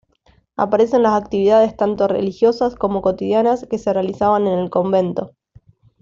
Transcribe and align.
Aparecen 0.55 1.03
las 1.03 1.13
actividades 1.21 1.77
tanto 1.77 2.07
religiosas 2.07 2.73
como 2.73 3.03
cotidianas 3.03 3.67
que 3.69 3.77
se 3.77 3.93
realizaban 3.93 4.47
en 4.47 4.57
el 4.57 4.71
convento. 4.71 5.35